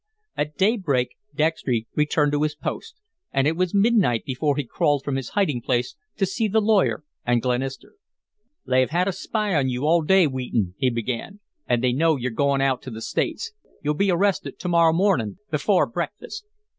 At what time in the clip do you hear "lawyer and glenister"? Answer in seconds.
6.59-7.93